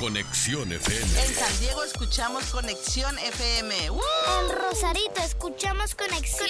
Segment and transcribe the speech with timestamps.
[0.00, 1.20] Conexión FM.
[1.20, 3.74] En San Diego escuchamos Conexión FM.
[3.84, 6.48] En Rosarito escuchamos Conexión.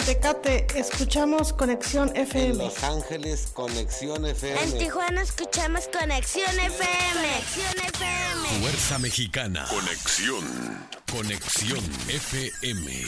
[0.00, 2.50] En Tecate escuchamos Conexión FM.
[2.50, 4.60] En Los Ángeles Conexión FM.
[4.60, 7.22] En Tijuana escuchamos Conexión FM.
[7.22, 8.60] Conexión FM.
[8.62, 9.64] Fuerza Mexicana.
[9.70, 10.88] Conexión.
[11.12, 13.04] Conexión FM.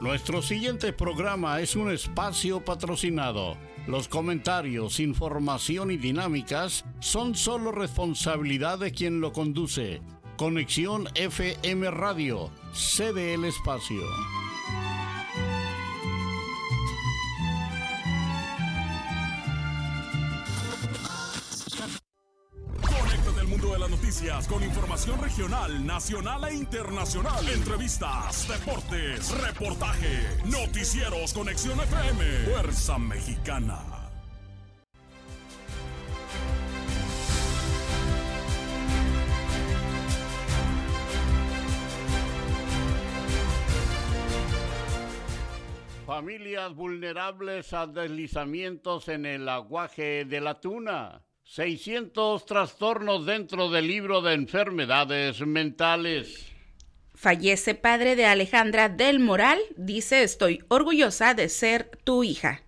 [0.00, 3.56] Nuestro siguiente programa es un espacio patrocinado.
[3.88, 10.02] Los comentarios, información y dinámicas son solo responsabilidad de quien lo conduce.
[10.36, 14.02] Conexión FM Radio, cede el espacio.
[23.48, 27.48] Mundo de las noticias con información regional, nacional e internacional.
[27.48, 33.98] Entrevistas, deportes, reportaje, noticieros, conexión FM, Fuerza Mexicana.
[46.06, 51.22] Familias vulnerables a deslizamientos en el aguaje de la tuna.
[51.50, 56.44] 600 trastornos dentro del libro de enfermedades mentales.
[57.14, 59.58] Fallece padre de Alejandra del Moral.
[59.76, 62.60] Dice, estoy orgullosa de ser tu hija.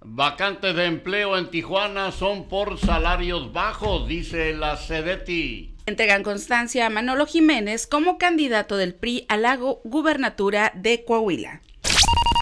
[0.00, 5.74] Vacantes de empleo en Tijuana son por salarios bajos, dice la Sedeti.
[5.86, 11.62] Entregan constancia a Manolo Jiménez como candidato del PRI a la gubernatura de Coahuila.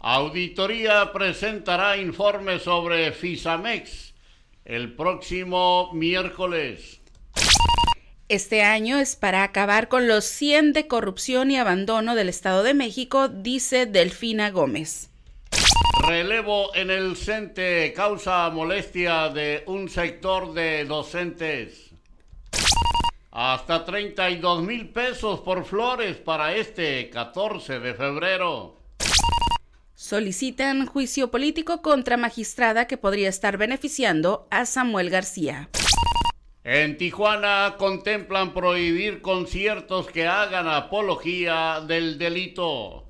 [0.02, 4.11] Auditoría presentará informe sobre FISAMEX
[4.64, 7.00] el próximo miércoles.
[8.28, 12.72] Este año es para acabar con los 100 de corrupción y abandono del Estado de
[12.72, 15.10] México, dice Delfina Gómez.
[16.06, 21.90] Relevo en el CENTE causa molestia de un sector de docentes.
[23.30, 28.81] Hasta 32 mil pesos por flores para este 14 de febrero.
[30.02, 35.70] Solicitan juicio político contra magistrada que podría estar beneficiando a Samuel García.
[36.64, 43.06] En Tijuana contemplan prohibir conciertos que hagan apología del delito.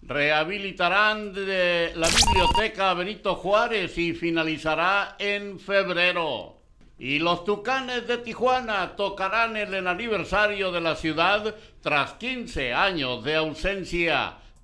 [0.00, 6.62] Rehabilitarán de la biblioteca Benito Juárez y finalizará en febrero.
[6.98, 13.34] Y los Tucanes de Tijuana tocarán el aniversario de la ciudad tras 15 años de
[13.34, 14.38] ausencia.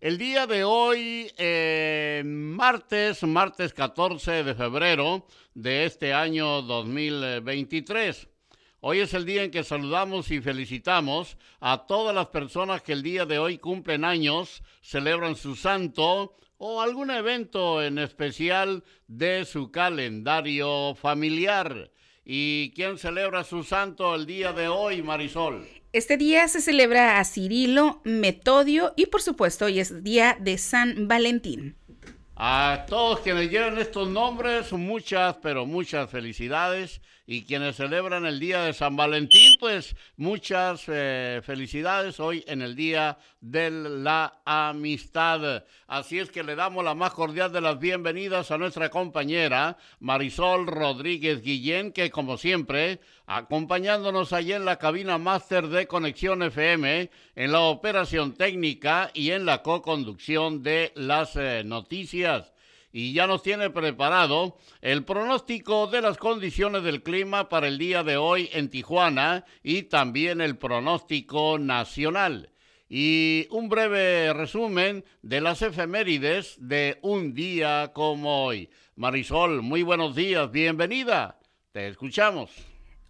[0.00, 1.28] El día de hoy,
[2.24, 8.28] martes, martes 14 de febrero de este año 2023.
[8.78, 13.02] Hoy es el día en que saludamos y felicitamos a todas las personas que el
[13.02, 19.72] día de hoy cumplen años, celebran su santo o algún evento en especial de su
[19.72, 21.90] calendario familiar.
[22.24, 25.66] ¿Y quién celebra su santo el día de hoy, Marisol?
[25.94, 31.08] Este día se celebra a Cirilo, Metodio y por supuesto hoy es día de San
[31.08, 31.76] Valentín.
[32.36, 37.00] A todos quienes llevan estos nombres, muchas, pero muchas felicidades.
[37.30, 42.74] Y quienes celebran el día de San Valentín, pues muchas eh, felicidades hoy en el
[42.74, 45.62] Día de la Amistad.
[45.86, 50.66] Así es que le damos la más cordial de las bienvenidas a nuestra compañera Marisol
[50.66, 57.52] Rodríguez Guillén, que como siempre, acompañándonos allí en la cabina máster de Conexión FM, en
[57.52, 62.54] la operación técnica y en la co-conducción de las eh, noticias
[62.92, 68.02] y ya nos tiene preparado el pronóstico de las condiciones del clima para el día
[68.02, 72.50] de hoy en Tijuana y también el pronóstico nacional.
[72.88, 78.70] Y un breve resumen de las efemérides de un día como hoy.
[78.96, 81.38] Marisol, muy buenos días, bienvenida.
[81.72, 82.50] Te escuchamos.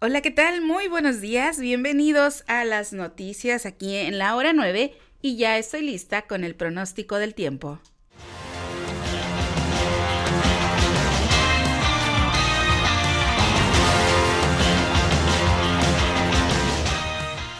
[0.01, 0.61] Hola, ¿qué tal?
[0.61, 5.81] Muy buenos días, bienvenidos a las noticias aquí en la hora 9 y ya estoy
[5.81, 7.79] lista con el pronóstico del tiempo.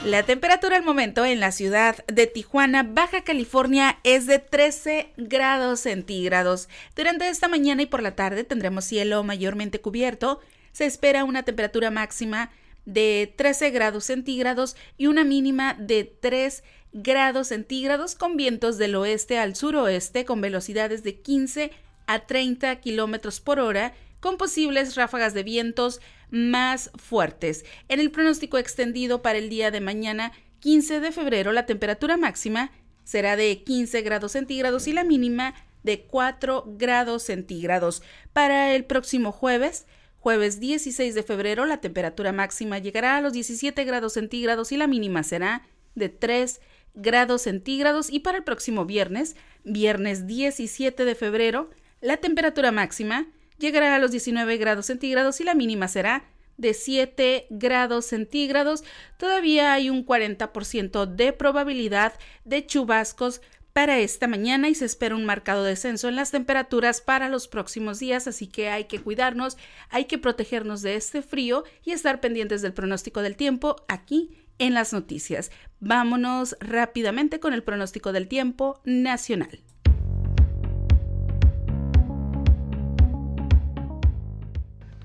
[0.10, 5.82] La temperatura al momento en la ciudad de Tijuana, Baja California, es de 13 grados
[5.82, 6.68] centígrados.
[6.96, 10.40] Durante esta mañana y por la tarde tendremos cielo mayormente cubierto.
[10.72, 12.50] se espera una temperatura máxima
[12.86, 19.38] de 13 grados centígrados y una mínima de 3 grados centígrados con vientos del oeste
[19.38, 21.70] al suroeste con velocidades de 15
[22.08, 27.66] a 30 kilómetros por hora con posibles ráfagas de vientos más fuertes.
[27.88, 32.72] En el pronóstico extendido para el día de mañana, 15 de febrero, la temperatura máxima
[33.04, 38.04] será de 15 grados centígrados y la mínima de 4 grados centígrados.
[38.34, 39.88] Para el próximo jueves,
[40.20, 44.88] jueves 16 de febrero, la temperatura máxima llegará a los 17 grados centígrados y la
[44.88, 45.64] mínima será
[45.96, 46.60] de 3
[46.94, 48.10] grados centígrados.
[48.10, 51.70] Y para el próximo viernes, viernes 17 de febrero,
[52.02, 53.28] la temperatura máxima
[53.60, 56.26] llegará a los 19 grados centígrados y la mínima será
[56.58, 58.84] de 7 grados centígrados.
[59.18, 62.14] Todavía hay un 40% de probabilidad
[62.44, 63.42] de chubascos
[63.74, 68.00] para esta mañana y se espera un marcado descenso en las temperaturas para los próximos
[68.00, 69.58] días, así que hay que cuidarnos,
[69.90, 74.74] hay que protegernos de este frío y estar pendientes del pronóstico del tiempo aquí en
[74.74, 75.52] las noticias.
[75.80, 79.62] Vámonos rápidamente con el pronóstico del tiempo nacional.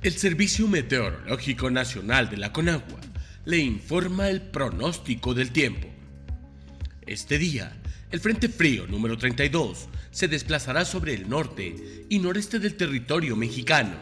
[0.05, 3.01] El Servicio Meteorológico Nacional de la Conagua
[3.47, 5.89] le informa el pronóstico del tiempo.
[7.07, 7.75] Este día,
[8.11, 13.97] el Frente Frío número 32 se desplazará sobre el norte y noreste del territorio mexicano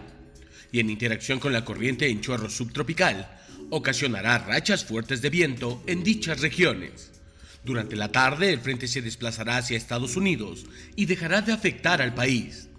[0.72, 3.38] y en interacción con la corriente en chorro subtropical
[3.70, 7.12] ocasionará rachas fuertes de viento en dichas regiones.
[7.62, 10.66] Durante la tarde el frente se desplazará hacia Estados Unidos
[10.96, 12.70] y dejará de afectar al país.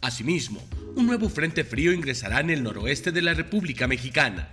[0.00, 4.48] Asimismo, un nuevo frente frío ingresará en el noroeste de la República Mexicana,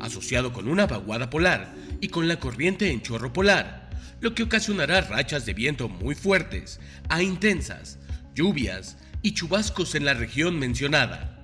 [0.00, 3.88] asociado con una vaguada polar y con la corriente en chorro polar,
[4.20, 7.98] lo que ocasionará rachas de viento muy fuertes a intensas,
[8.34, 11.42] lluvias y chubascos en la región mencionada,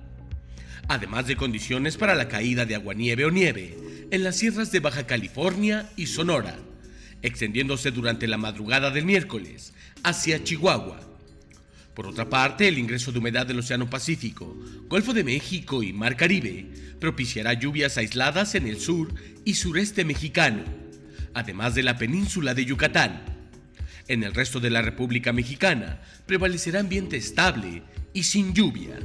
[0.87, 3.75] además de condiciones para la caída de aguanieve o nieve
[4.11, 6.55] en las sierras de Baja California y Sonora,
[7.23, 11.14] extendiéndose durante la madrugada del miércoles hacia Chihuahua,
[11.95, 14.59] por otra parte, el ingreso de humedad del Océano Pacífico,
[14.89, 16.69] Golfo de México y Mar Caribe
[16.99, 19.15] propiciará lluvias aisladas en el sur
[19.45, 20.63] y sureste mexicano,
[21.33, 23.23] además de la península de Yucatán.
[24.09, 27.81] En el resto de la República Mexicana prevalecerá ambiente estable
[28.13, 28.99] y sin lluvia.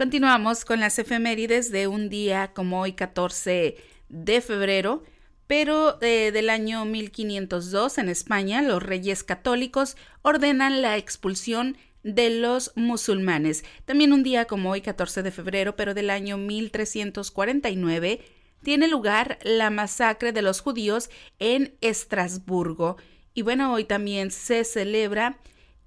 [0.00, 3.76] Continuamos con las efemérides de un día como hoy 14
[4.08, 5.02] de febrero,
[5.46, 12.72] pero eh, del año 1502 en España los reyes católicos ordenan la expulsión de los
[12.76, 13.62] musulmanes.
[13.84, 18.22] También un día como hoy 14 de febrero, pero del año 1349,
[18.62, 22.96] tiene lugar la masacre de los judíos en Estrasburgo.
[23.34, 25.36] Y bueno, hoy también se celebra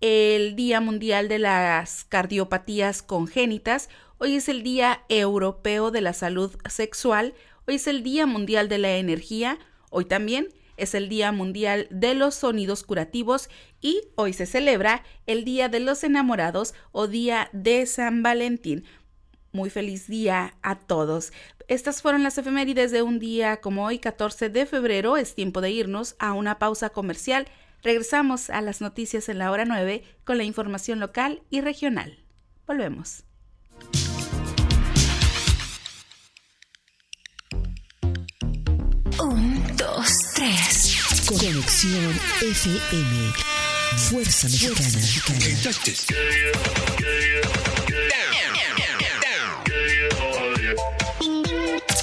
[0.06, 6.54] el Día Mundial de las Cardiopatías Congénitas, hoy es el Día Europeo de la Salud
[6.68, 7.34] Sexual,
[7.66, 9.60] hoy es el Día Mundial de la Energía,
[9.92, 15.46] hoy también es el Día Mundial de los Sonidos Curativos y hoy se celebra el
[15.46, 18.84] Día de los Enamorados o Día de San Valentín.
[19.54, 21.32] Muy feliz día a todos.
[21.70, 25.16] Estas fueron las efemérides de un día como hoy, 14 de febrero.
[25.16, 27.48] Es tiempo de irnos a una pausa comercial.
[27.84, 32.24] Regresamos a las noticias en la hora 9 con la información local y regional.
[32.66, 33.26] Volvemos.
[39.22, 40.98] Un, dos, tres.
[41.28, 43.34] Conexión FM.
[43.98, 45.04] Fuerza Mexicana.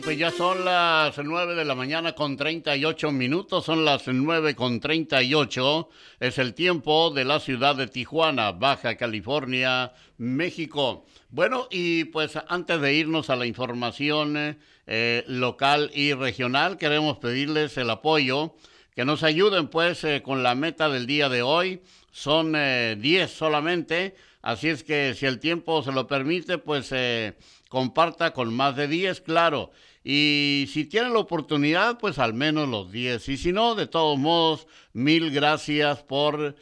[0.00, 4.78] Pues ya son las 9 de la mañana con 38 minutos, son las 9 con
[4.78, 5.88] 38,
[6.20, 11.06] es el tiempo de la ciudad de Tijuana, Baja California, México.
[11.30, 17.76] Bueno, y pues antes de irnos a la información eh, local y regional, queremos pedirles
[17.78, 18.54] el apoyo
[18.94, 21.82] que nos ayuden pues eh, con la meta del día de hoy.
[22.10, 24.14] Son 10 eh, solamente,
[24.50, 27.36] así es que si el tiempo se lo permite, pues eh,
[27.68, 29.70] comparta con más de 10, claro.
[30.02, 33.28] Y si tiene la oportunidad, pues al menos los 10.
[33.28, 36.54] Y si no, de todos modos, mil gracias por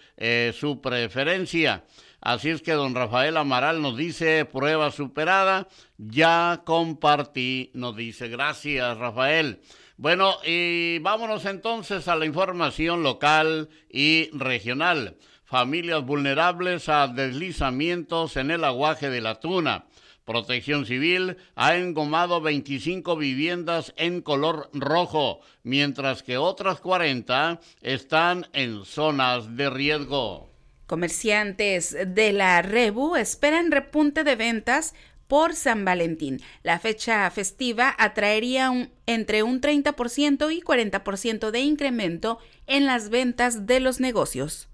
[0.55, 1.85] su preferencia.
[2.25, 8.97] Así es que don Rafael Amaral nos dice, prueba superada, ya compartí, nos dice, gracias
[8.97, 9.61] Rafael.
[9.99, 15.19] Bueno, y vámonos entonces a la información local y regional.
[15.55, 19.85] Familias vulnerables a deslizamientos en el aguaje de la tuna.
[20.25, 28.85] Protección Civil ha engomado 25 viviendas en color rojo, mientras que otras 40 están en
[28.85, 30.51] zonas de riesgo.
[30.89, 34.93] Comerciantes de la Rebu esperan repunte de ventas
[35.29, 36.41] por San Valentín.
[36.65, 43.79] La fecha festiva atraería entre un 30% y 40% de incremento en las ventas de
[43.79, 44.69] los negocios.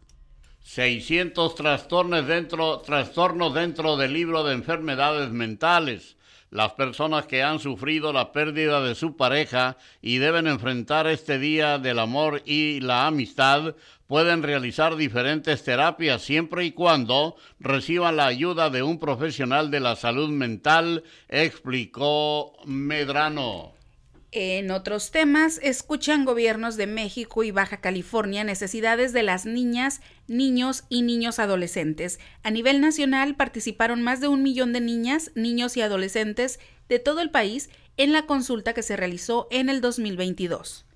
[0.62, 6.16] 600 trastornos dentro, trastornos dentro del libro de enfermedades mentales.
[6.50, 11.78] Las personas que han sufrido la pérdida de su pareja y deben enfrentar este día
[11.78, 13.76] del amor y la amistad
[14.08, 19.94] pueden realizar diferentes terapias siempre y cuando reciban la ayuda de un profesional de la
[19.94, 23.79] salud mental, explicó Medrano.
[24.32, 30.84] En otros temas, escuchan gobiernos de México y Baja California necesidades de las niñas, niños
[30.88, 32.20] y niños adolescentes.
[32.44, 37.22] A nivel nacional participaron más de un millón de niñas, niños y adolescentes de todo
[37.22, 40.86] el país en la consulta que se realizó en el 2022.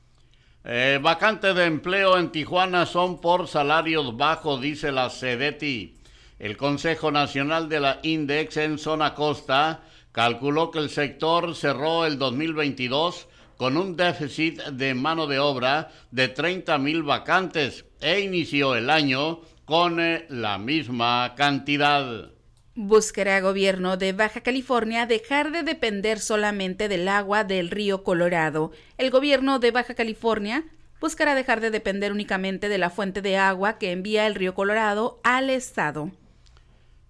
[0.67, 5.97] Eh, vacantes de empleo en Tijuana son por salarios bajos, dice la CEDETI.
[6.39, 9.83] El Consejo Nacional de la Index en Zona Costa
[10.15, 16.29] calculó que el sector cerró el 2022 con un déficit de mano de obra de
[16.29, 22.31] 30 mil vacantes e inició el año con eh, la misma cantidad.
[22.77, 28.71] Buscará gobierno de Baja California dejar de depender solamente del agua del río Colorado.
[28.99, 30.65] El gobierno de Baja California
[31.01, 35.19] buscará dejar de depender únicamente de la fuente de agua que envía el río Colorado
[35.25, 36.13] al estado.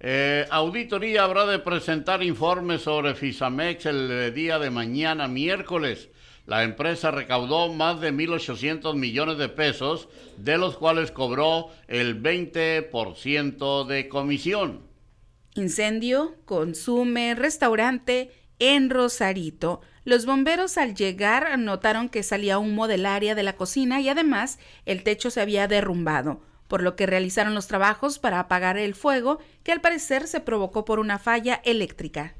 [0.07, 6.11] Eh, auditoría habrá de presentar informes sobre Fisamex el día de mañana, miércoles.
[6.45, 13.87] La empresa recaudó más de 1.800 millones de pesos, de los cuales cobró el 20%
[13.87, 14.83] de comisión.
[15.55, 19.81] Incendio, consume, restaurante en Rosarito.
[20.05, 24.59] Los bomberos al llegar notaron que salía humo del área de la cocina y además
[24.85, 26.43] el techo se había derrumbado
[26.75, 30.85] por lo que realizaron los trabajos para apagar el fuego, que al parecer se provocó
[30.85, 32.35] por una falla eléctrica.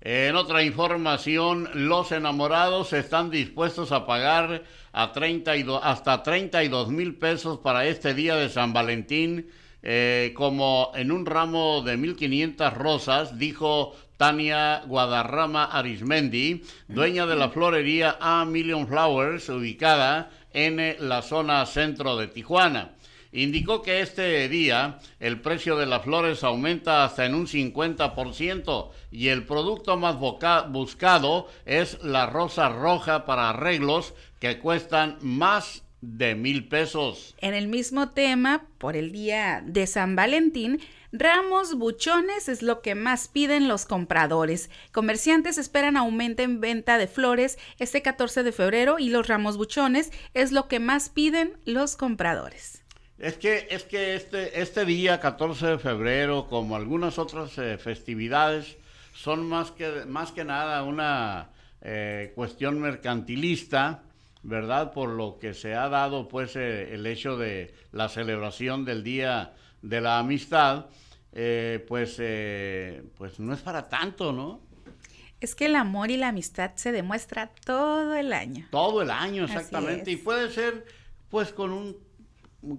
[0.00, 7.58] En otra información, los enamorados están dispuestos a pagar a 32, hasta 32 mil pesos
[7.58, 9.50] para este día de San Valentín,
[9.82, 17.48] eh, como en un ramo de 1.500 rosas, dijo Tania Guadarrama Arismendi, dueña de la
[17.48, 22.92] florería A Million Flowers, ubicada en la zona centro de Tijuana
[23.32, 29.28] indicó que este día el precio de las flores aumenta hasta en un 50% y
[29.28, 36.68] el producto más buscado es la rosa roja para arreglos que cuestan más de mil
[36.68, 37.34] pesos.
[37.38, 40.80] En el mismo tema, por el día de San Valentín,
[41.12, 44.68] ramos buchones es lo que más piden los compradores.
[44.90, 50.10] Comerciantes esperan aumento en venta de flores este 14 de febrero y los ramos buchones
[50.34, 52.81] es lo que más piden los compradores.
[53.22, 58.76] Es que, es que este, este día, 14 de febrero, como algunas otras eh, festividades,
[59.14, 61.50] son más que, más que nada una
[61.82, 64.02] eh, cuestión mercantilista,
[64.42, 64.92] ¿verdad?
[64.92, 69.52] Por lo que se ha dado, pues, eh, el hecho de la celebración del Día
[69.82, 70.86] de la Amistad,
[71.30, 72.20] pues,
[73.16, 74.60] pues no es para tanto, ¿no?
[75.40, 78.66] Es que el amor y la amistad se demuestra todo el año.
[78.72, 80.10] Todo el año, exactamente.
[80.10, 80.84] Y puede ser,
[81.30, 81.96] pues, con un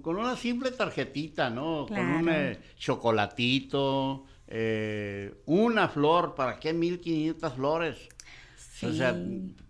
[0.02, 1.86] con una simple tarjetita, ¿no?
[1.88, 8.10] Con un eh, chocolatito, eh, una flor, ¿para qué 1500 flores?
[8.82, 9.16] O sea,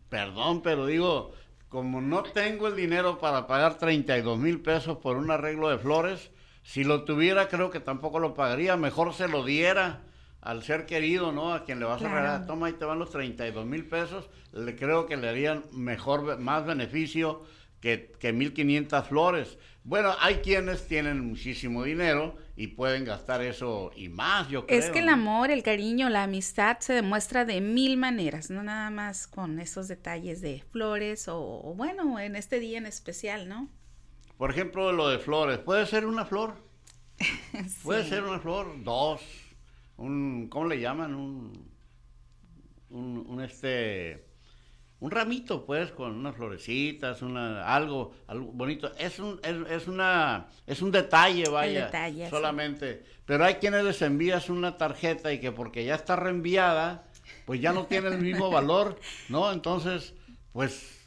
[0.10, 1.32] perdón, pero digo,
[1.70, 6.32] como no tengo el dinero para pagar 32 mil pesos por un arreglo de flores,
[6.63, 10.01] si lo tuviera creo que tampoco lo pagaría, mejor se lo diera
[10.41, 11.53] al ser querido, ¿no?
[11.53, 14.75] A quien le vas a regalar, toma y te van los 32 mil pesos, le
[14.75, 17.43] creo que le harían mejor, más beneficio
[17.84, 19.58] que, que 1.500 flores.
[19.84, 24.80] Bueno, hay quienes tienen muchísimo dinero y pueden gastar eso y más, yo creo.
[24.80, 28.90] Es que el amor, el cariño, la amistad se demuestra de mil maneras, no nada
[28.90, 33.68] más con esos detalles de flores o, o bueno, en este día en especial, ¿no?
[34.38, 36.56] Por ejemplo, lo de flores, puede ser una flor,
[37.20, 37.82] Sí.
[37.84, 39.20] puede ser una flor, dos,
[39.98, 41.13] un, ¿cómo le llaman?
[41.16, 41.70] Un,
[42.92, 44.24] un, un, este,
[45.04, 48.90] un ramito, pues, con unas florecitas, una, algo, algo bonito.
[48.98, 52.30] Es un, es, es una, es un detalle, vaya, detalle, sí.
[52.30, 53.04] solamente.
[53.26, 57.04] Pero hay quienes les envías una tarjeta y que porque ya está reenviada,
[57.46, 59.52] pues ya no tiene el mismo valor, ¿no?
[59.52, 60.14] Entonces,
[60.54, 61.06] pues,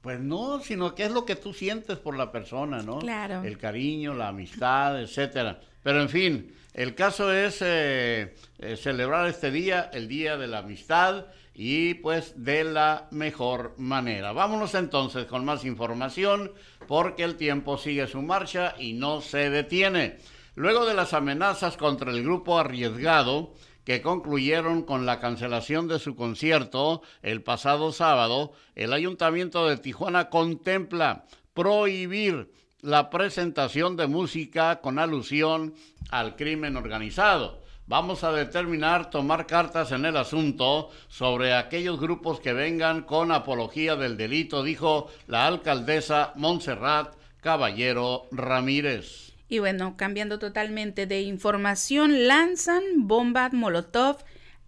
[0.00, 2.98] pues no, sino que es lo que tú sientes por la persona, ¿no?
[2.98, 3.44] Claro.
[3.44, 5.60] El cariño, la amistad, etcétera.
[5.84, 10.58] Pero en fin, el caso es eh, eh, celebrar este día, el Día de la
[10.58, 11.26] Amistad,
[11.60, 14.30] y pues de la mejor manera.
[14.30, 16.52] Vámonos entonces con más información,
[16.86, 20.18] porque el tiempo sigue su marcha y no se detiene.
[20.54, 26.14] Luego de las amenazas contra el grupo arriesgado, que concluyeron con la cancelación de su
[26.14, 31.24] concierto el pasado sábado, el Ayuntamiento de Tijuana contempla
[31.54, 35.74] prohibir la presentación de música con alusión
[36.10, 37.66] al crimen organizado.
[37.88, 43.96] Vamos a determinar tomar cartas en el asunto sobre aquellos grupos que vengan con apología
[43.96, 49.32] del delito, dijo la alcaldesa Montserrat Caballero Ramírez.
[49.48, 54.18] Y bueno, cambiando totalmente de información, lanzan bomba Molotov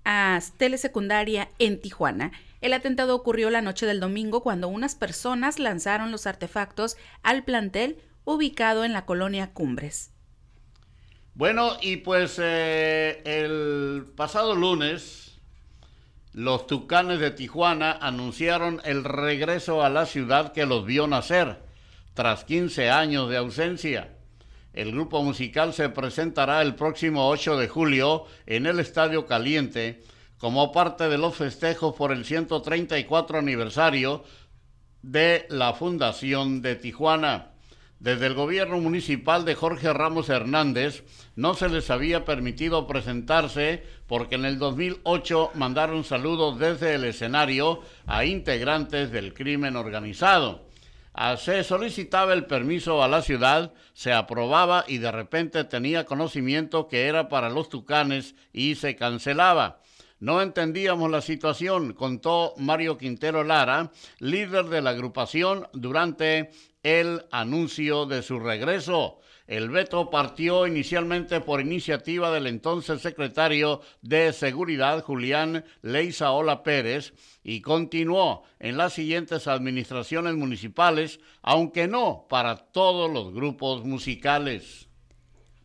[0.06, 2.32] a telesecundaria en Tijuana.
[2.62, 7.98] El atentado ocurrió la noche del domingo cuando unas personas lanzaron los artefactos al plantel
[8.24, 10.10] ubicado en la colonia Cumbres.
[11.34, 15.40] Bueno, y pues eh, el pasado lunes,
[16.32, 21.62] los Tucanes de Tijuana anunciaron el regreso a la ciudad que los vio nacer,
[22.14, 24.16] tras 15 años de ausencia.
[24.72, 30.02] El grupo musical se presentará el próximo 8 de julio en el Estadio Caliente
[30.38, 34.24] como parte de los festejos por el 134 aniversario
[35.02, 37.49] de la Fundación de Tijuana.
[38.00, 41.04] Desde el gobierno municipal de Jorge Ramos Hernández
[41.36, 47.82] no se les había permitido presentarse porque en el 2008 mandaron saludos desde el escenario
[48.06, 50.66] a integrantes del crimen organizado.
[51.12, 56.88] Ah, Se solicitaba el permiso a la ciudad, se aprobaba y de repente tenía conocimiento
[56.88, 59.82] que era para los tucanes y se cancelaba.
[60.20, 66.50] No entendíamos la situación, contó Mario Quintero Lara, líder de la agrupación, durante
[66.82, 69.18] el anuncio de su regreso.
[69.46, 77.60] El veto partió inicialmente por iniciativa del entonces secretario de Seguridad, Julián Leizaola Pérez, y
[77.60, 84.88] continuó en las siguientes administraciones municipales, aunque no para todos los grupos musicales.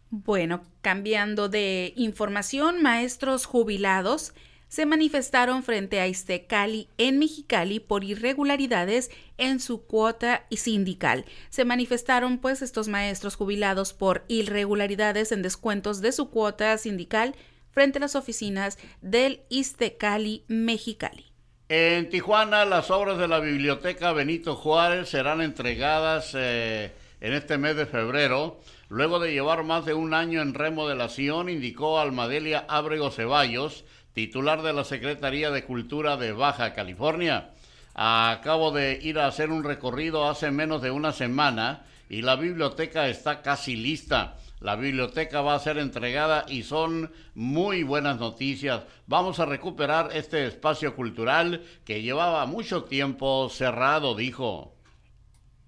[0.09, 4.33] Bueno, cambiando de información, maestros jubilados
[4.67, 11.25] se manifestaron frente a Iztecali en Mexicali por irregularidades en su cuota sindical.
[11.49, 17.35] Se manifestaron pues estos maestros jubilados por irregularidades en descuentos de su cuota sindical
[17.71, 21.25] frente a las oficinas del Iztecali Mexicali.
[21.67, 27.75] En Tijuana, las obras de la Biblioteca Benito Juárez serán entregadas eh, en este mes
[27.75, 33.83] de febrero, luego de llevar más de un año en remodelación, indicó Almadelia Ábrego Ceballos,
[34.15, 37.49] titular de la Secretaría de Cultura de Baja California.
[37.93, 43.09] Acabo de ir a hacer un recorrido hace menos de una semana y la biblioteca
[43.09, 44.37] está casi lista.
[44.61, 48.83] La biblioteca va a ser entregada y son muy buenas noticias.
[49.05, 54.74] Vamos a recuperar este espacio cultural que llevaba mucho tiempo cerrado, dijo.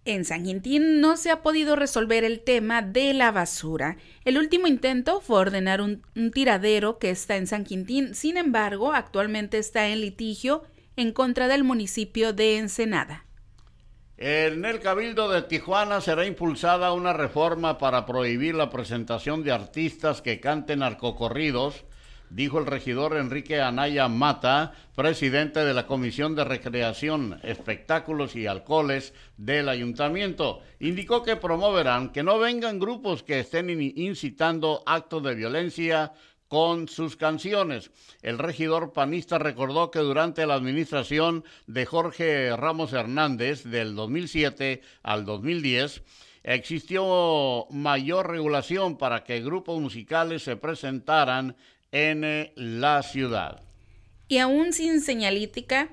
[0.08, 3.98] En San Quintín no se ha podido resolver el tema de la basura.
[4.24, 9.58] El último intento fue ordenar un, tiradero que está en San Quintín, sin embargo, actualmente
[9.58, 10.64] está en litigio
[10.96, 13.26] en contra del municipio de Ensenada.
[14.16, 20.22] En el Cabildo de Tijuana será impulsada una reforma para prohibir la presentación de artistas
[20.22, 21.84] que canten narcocorridos,
[22.30, 29.14] dijo el regidor Enrique Anaya Mata, presidente de la Comisión de Recreación, Espectáculos y Alcoholes
[29.38, 30.62] del Ayuntamiento.
[30.80, 36.14] Indicó que promoverán que no vengan grupos que estén incitando actos de violencia
[36.48, 37.92] con sus canciones.
[38.22, 45.26] El regidor panista recordó que durante la administración de Jorge Ramos Hernández del 2007 al
[45.26, 46.04] 2010
[46.44, 51.58] existió mayor regulación para que grupos musicales se presentaran
[51.92, 53.62] en la ciudad.
[54.28, 55.90] Y aún sin señalítica,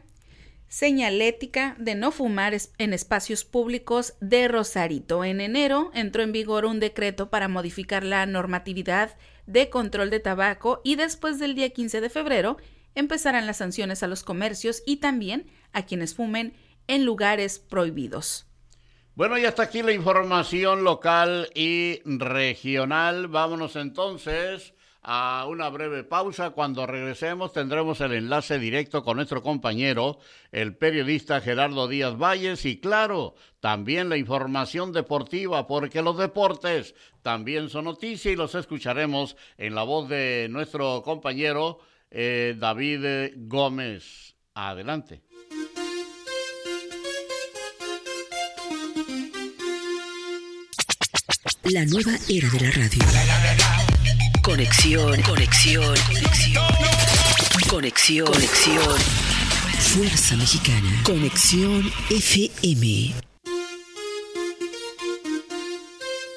[0.68, 5.24] señalética de no fumar en espacios públicos de Rosarito.
[5.24, 10.80] En enero entró en vigor un decreto para modificar la normatividad de control de tabaco
[10.82, 12.56] y después del día 15 de febrero
[12.96, 16.54] empezarán las sanciones a los comercios y también a quienes fumen
[16.88, 18.46] en lugares prohibidos.
[19.14, 23.28] Bueno, y hasta aquí la información local y regional.
[23.28, 26.50] Vámonos entonces a una breve pausa.
[26.50, 30.18] Cuando regresemos tendremos el enlace directo con nuestro compañero,
[30.50, 37.68] el periodista Gerardo Díaz Valles, y claro, también la información deportiva, porque los deportes también
[37.68, 41.78] son noticia y los escucharemos en la voz de nuestro compañero
[42.10, 44.34] eh, David Gómez.
[44.54, 45.22] Adelante.
[51.64, 53.83] La nueva era de la radio.
[54.44, 56.64] Conexión, conexión, conexión.
[57.70, 58.98] Conexión, conexión.
[59.94, 61.02] Fuerza Mexicana.
[61.02, 63.14] Conexión FM.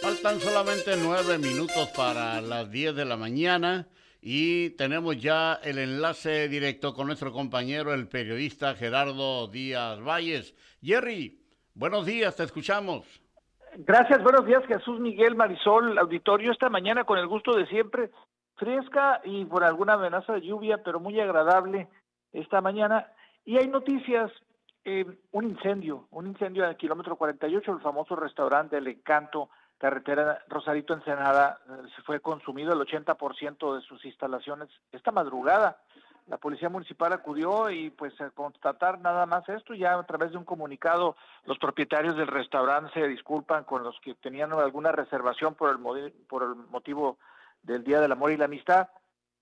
[0.01, 3.89] Faltan solamente nueve minutos para las diez de la mañana
[4.21, 10.55] y tenemos ya el enlace directo con nuestro compañero, el periodista Gerardo Díaz Valles.
[10.81, 11.41] Jerry,
[11.73, 13.05] buenos días, te escuchamos.
[13.79, 18.09] Gracias, buenos días Jesús Miguel Marisol, auditorio esta mañana con el gusto de siempre,
[18.55, 21.87] fresca y por alguna amenaza de lluvia, pero muy agradable
[22.33, 23.05] esta mañana.
[23.45, 24.31] Y hay noticias,
[24.83, 30.39] eh, un incendio, un incendio en el kilómetro 48, el famoso restaurante El Encanto, carretera
[30.47, 35.77] Rosarito Ensenada, eh, se fue consumido el 80% de sus instalaciones esta madrugada
[36.27, 40.37] la policía municipal acudió y pues a constatar nada más esto, ya a través de
[40.37, 45.69] un comunicado los propietarios del restaurante se disculpan con los que tenían alguna reservación por
[45.69, 47.17] el, por el motivo
[47.63, 48.89] del Día del Amor y la Amistad.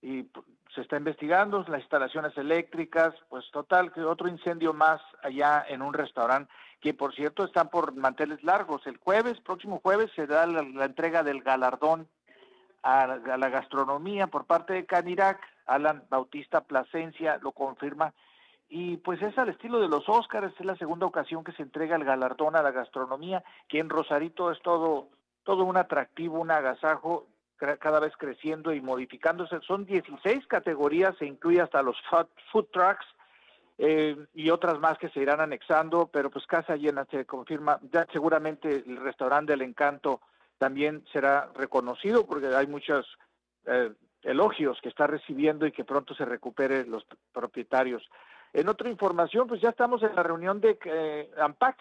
[0.01, 0.45] Y pues,
[0.75, 5.93] se está investigando las instalaciones eléctricas, pues total que otro incendio más allá en un
[5.93, 8.85] restaurante que por cierto están por manteles largos.
[8.85, 12.07] El jueves, próximo jueves, se da la, entrega del galardón
[12.83, 18.13] a, a la gastronomía por parte de Canirac Alan Bautista Plasencia lo confirma.
[18.67, 21.95] Y pues es al estilo de los Óscares, es la segunda ocasión que se entrega
[21.95, 25.09] el galardón a la gastronomía, que en Rosarito es todo,
[25.43, 29.59] todo un atractivo, un agasajo, cada vez creciendo y modificándose.
[29.61, 31.95] Son 16 categorías, se incluye hasta los
[32.51, 33.05] food trucks
[33.77, 37.79] eh, y otras más que se irán anexando, pero pues casa llena se confirma.
[37.91, 40.21] Ya seguramente el restaurante del Encanto
[40.57, 43.05] también será reconocido porque hay muchas
[43.65, 43.91] eh,
[44.25, 48.03] elogios que está recibiendo y que pronto se recupere los propietarios.
[48.53, 51.77] En otra información, pues ya estamos en la reunión de eh, AMPAC,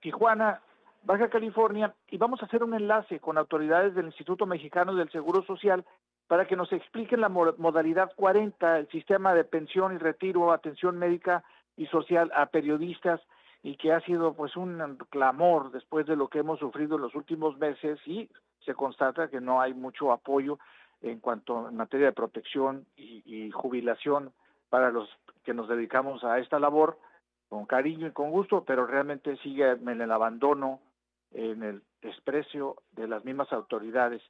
[0.00, 0.60] Tijuana,
[1.02, 5.42] Baja California, y vamos a hacer un enlace con autoridades del Instituto Mexicano del Seguro
[5.44, 5.84] Social
[6.26, 11.44] para que nos expliquen la modalidad 40, el sistema de pensión y retiro, atención médica
[11.76, 13.20] y social a periodistas,
[13.62, 17.14] y que ha sido pues un clamor después de lo que hemos sufrido en los
[17.14, 18.28] últimos meses y
[18.64, 20.58] se constata que no hay mucho apoyo
[21.04, 24.32] en cuanto en materia de protección y, jubilación
[24.70, 25.08] para los
[25.44, 26.98] que nos dedicamos a esta labor
[27.48, 30.80] con cariño y con gusto, pero realmente sigue en el abandono,
[31.32, 34.22] en el desprecio de las mismas autoridades.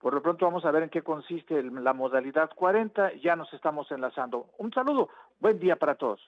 [0.00, 3.90] Por lo pronto vamos a ver en qué consiste la modalidad 40, ya nos estamos
[3.92, 4.46] enlazando.
[4.58, 6.20] Un saludo, buen día para todos.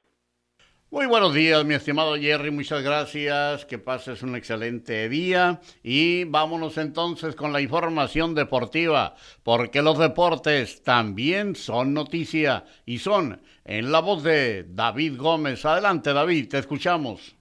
[0.90, 6.78] Muy buenos días, mi estimado Jerry, muchas gracias, que pases un excelente día y vámonos
[6.78, 13.98] entonces con la información deportiva, porque los deportes también son noticia y son en la
[14.00, 15.64] voz de David Gómez.
[15.64, 17.34] Adelante David, te escuchamos.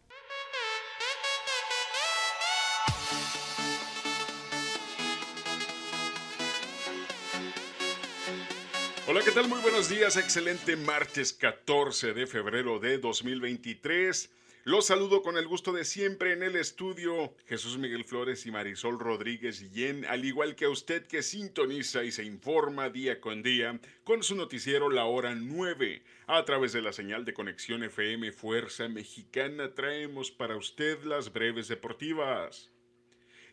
[9.14, 9.48] Hola, ¿qué tal?
[9.48, 10.18] Muy buenos días.
[10.18, 14.32] Excelente martes 14 de febrero de 2023.
[14.64, 18.98] Los saludo con el gusto de siempre en el estudio Jesús Miguel Flores y Marisol
[18.98, 23.80] Rodríguez Guillén, al igual que a usted que sintoniza y se informa día con día
[24.04, 26.02] con su noticiero La Hora 9.
[26.26, 31.68] A través de la señal de conexión FM Fuerza Mexicana traemos para usted las breves
[31.68, 32.73] deportivas.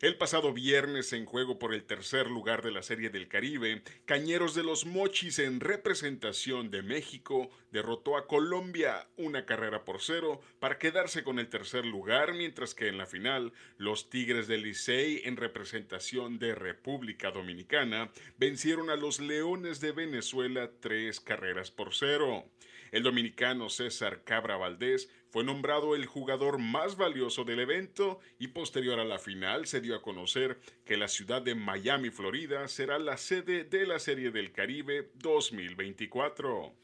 [0.01, 4.55] El pasado viernes en juego por el tercer lugar de la Serie del Caribe, Cañeros
[4.55, 10.79] de los Mochis en representación de México derrotó a Colombia una carrera por cero para
[10.79, 15.37] quedarse con el tercer lugar, mientras que en la final los Tigres del Licey en
[15.37, 18.09] representación de República Dominicana
[18.39, 22.45] vencieron a los Leones de Venezuela tres carreras por cero.
[22.91, 28.99] El dominicano César Cabra Valdés fue nombrado el jugador más valioso del evento y posterior
[28.99, 33.15] a la final se dio a conocer que la ciudad de Miami, Florida, será la
[33.15, 36.75] sede de la Serie del Caribe 2024.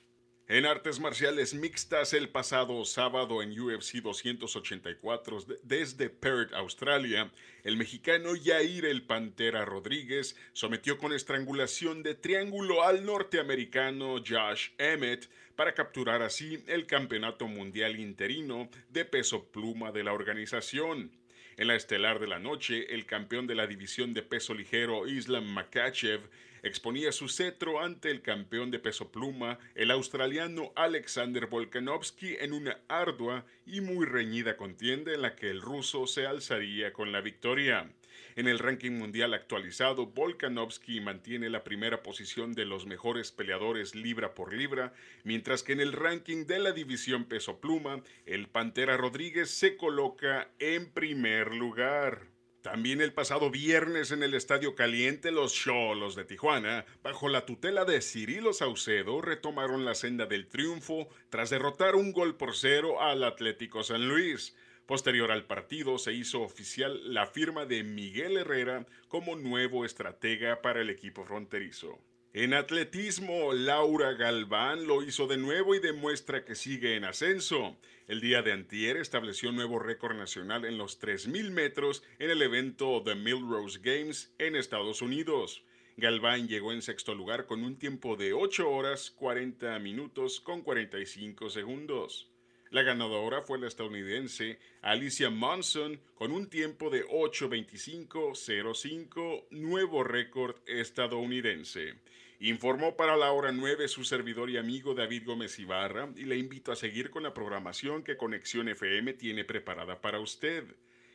[0.49, 7.29] En artes marciales mixtas el pasado sábado en UFC 284 desde Perth, Australia,
[7.65, 15.29] el mexicano Yair el Pantera Rodríguez sometió con estrangulación de triángulo al norteamericano Josh Emmett
[15.57, 21.11] para capturar así el campeonato mundial interino de peso pluma de la organización.
[21.57, 25.43] En la estelar de la noche, el campeón de la división de peso ligero Islam
[25.43, 26.21] Makachev
[26.63, 32.79] exponía su cetro ante el campeón de peso pluma, el australiano Alexander Volkanovski, en una
[32.87, 37.89] ardua y muy reñida contienda en la que el ruso se alzaría con la victoria.
[38.35, 44.35] En el ranking mundial actualizado, Volkanovski mantiene la primera posición de los mejores peleadores libra
[44.35, 44.93] por libra,
[45.23, 50.51] mientras que en el ranking de la división peso pluma, el Pantera Rodríguez se coloca
[50.59, 52.36] en primer lugar.
[52.69, 57.85] También el pasado viernes en el Estadio Caliente, los Cholos de Tijuana, bajo la tutela
[57.85, 63.23] de Cirilo Saucedo, retomaron la senda del triunfo tras derrotar un gol por cero al
[63.23, 64.53] Atlético San Luis.
[64.85, 70.81] Posterior al partido se hizo oficial la firma de Miguel Herrera como nuevo estratega para
[70.81, 71.97] el equipo fronterizo.
[72.33, 77.77] En atletismo, Laura Galván lo hizo de nuevo y demuestra que sigue en ascenso.
[78.07, 83.03] El día de antier estableció nuevo récord nacional en los 3.000 metros en el evento
[83.03, 85.65] The Millrose Games en Estados Unidos.
[85.97, 91.49] Galván llegó en sexto lugar con un tiempo de 8 horas 40 minutos con 45
[91.49, 92.29] segundos.
[92.69, 101.95] La ganadora fue la estadounidense Alicia Monson con un tiempo de 8.25.05, nuevo récord estadounidense.
[102.39, 106.71] Informó para la hora 9 su servidor y amigo David Gómez Ibarra y le invito
[106.71, 110.63] a seguir con la programación que Conexión FM tiene preparada para usted.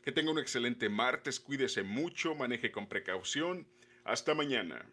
[0.02, 3.68] Que tenga un excelente martes, cuídese mucho, maneje con precaución.
[4.02, 4.84] Hasta mañana.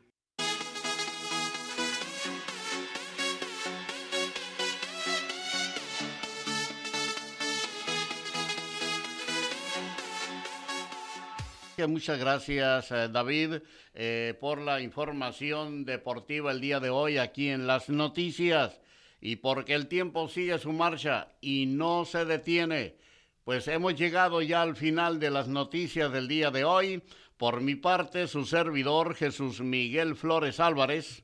[11.88, 13.62] Muchas gracias, eh, David,
[13.94, 18.82] eh, por la información deportiva el día de hoy aquí en las noticias.
[19.22, 22.96] Y porque el tiempo sigue su marcha y no se detiene,
[23.44, 27.02] pues hemos llegado ya al final de las noticias del día de hoy.
[27.38, 31.24] Por mi parte, su servidor Jesús Miguel Flores Álvarez.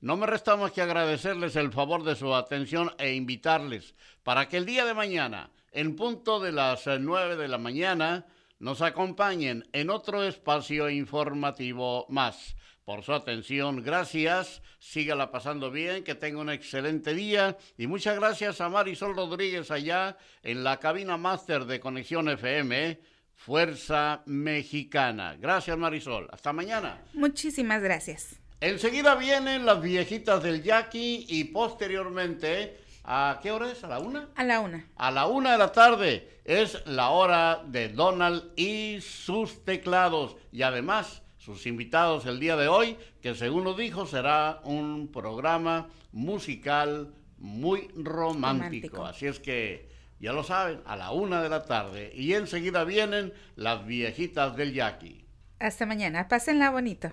[0.00, 4.56] No me resta más que agradecerles el favor de su atención e invitarles para que
[4.56, 8.26] el día de mañana, en punto de las eh, nueve de la mañana,
[8.62, 12.54] nos acompañen en otro espacio informativo más.
[12.84, 14.62] Por su atención, gracias.
[14.78, 17.58] Sígala pasando bien, que tenga un excelente día.
[17.76, 23.00] Y muchas gracias a Marisol Rodríguez allá en la cabina máster de Conexión FM.
[23.34, 25.34] Fuerza Mexicana.
[25.40, 26.28] Gracias Marisol.
[26.30, 27.02] Hasta mañana.
[27.14, 28.36] Muchísimas gracias.
[28.60, 33.82] Enseguida vienen las viejitas del Jackie y posteriormente ¿A qué hora es?
[33.82, 34.28] ¿A la una?
[34.36, 34.86] A la una.
[34.96, 40.36] A la una de la tarde es la hora de Donald y sus teclados.
[40.50, 45.88] Y además, sus invitados el día de hoy, que según lo dijo, será un programa
[46.12, 49.04] musical muy romántico.
[49.04, 49.88] Así es que,
[50.20, 52.12] ya lo saben, a la una de la tarde.
[52.14, 55.26] Y enseguida vienen las viejitas del Jackie.
[55.58, 56.28] Hasta mañana.
[56.28, 57.12] Pásenla bonito.